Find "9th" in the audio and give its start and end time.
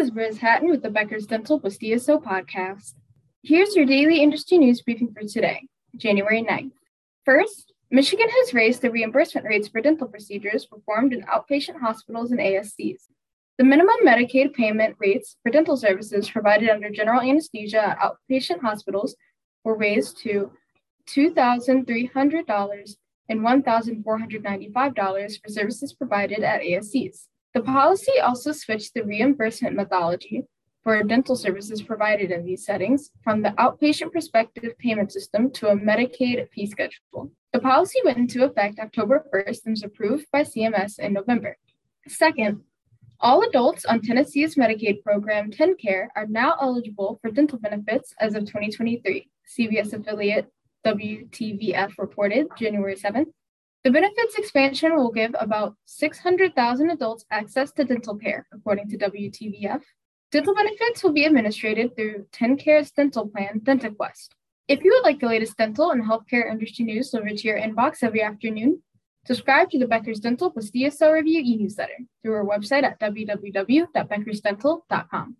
6.42-6.72